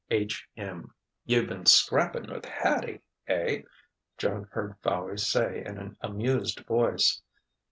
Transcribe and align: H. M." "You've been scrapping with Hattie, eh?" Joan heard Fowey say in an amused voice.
H. 0.09 0.49
M." 0.57 0.95
"You've 1.25 1.47
been 1.47 1.67
scrapping 1.67 2.27
with 2.33 2.45
Hattie, 2.45 3.03
eh?" 3.27 3.61
Joan 4.17 4.47
heard 4.51 4.79
Fowey 4.81 5.19
say 5.19 5.63
in 5.63 5.77
an 5.77 5.95
amused 6.01 6.61
voice. 6.65 7.21